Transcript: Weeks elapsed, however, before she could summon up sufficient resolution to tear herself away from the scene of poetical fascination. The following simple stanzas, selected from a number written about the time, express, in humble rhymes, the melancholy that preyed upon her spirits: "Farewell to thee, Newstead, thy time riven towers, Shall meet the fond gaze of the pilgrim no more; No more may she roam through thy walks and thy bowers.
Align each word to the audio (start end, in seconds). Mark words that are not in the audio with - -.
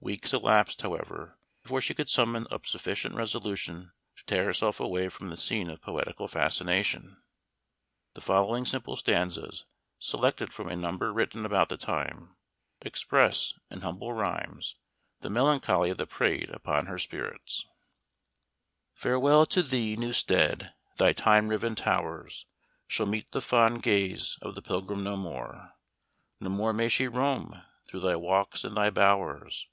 Weeks 0.00 0.32
elapsed, 0.32 0.82
however, 0.82 1.40
before 1.64 1.80
she 1.80 1.92
could 1.92 2.08
summon 2.08 2.46
up 2.52 2.66
sufficient 2.66 3.16
resolution 3.16 3.90
to 4.16 4.24
tear 4.26 4.44
herself 4.44 4.78
away 4.78 5.08
from 5.08 5.28
the 5.28 5.36
scene 5.36 5.68
of 5.68 5.82
poetical 5.82 6.28
fascination. 6.28 7.20
The 8.14 8.20
following 8.20 8.64
simple 8.64 8.94
stanzas, 8.94 9.66
selected 9.98 10.52
from 10.52 10.68
a 10.68 10.76
number 10.76 11.12
written 11.12 11.44
about 11.44 11.68
the 11.68 11.76
time, 11.76 12.36
express, 12.80 13.52
in 13.72 13.80
humble 13.80 14.12
rhymes, 14.12 14.76
the 15.20 15.28
melancholy 15.30 15.92
that 15.92 16.06
preyed 16.06 16.48
upon 16.50 16.86
her 16.86 16.96
spirits: 16.98 17.66
"Farewell 18.94 19.46
to 19.46 19.64
thee, 19.64 19.96
Newstead, 19.96 20.72
thy 20.96 21.12
time 21.12 21.48
riven 21.48 21.74
towers, 21.74 22.46
Shall 22.86 23.06
meet 23.06 23.32
the 23.32 23.42
fond 23.42 23.82
gaze 23.82 24.38
of 24.42 24.54
the 24.54 24.62
pilgrim 24.62 25.02
no 25.02 25.16
more; 25.16 25.72
No 26.38 26.50
more 26.50 26.72
may 26.72 26.88
she 26.88 27.08
roam 27.08 27.62
through 27.88 28.00
thy 28.00 28.14
walks 28.14 28.62
and 28.62 28.76
thy 28.76 28.90
bowers. 28.90 29.66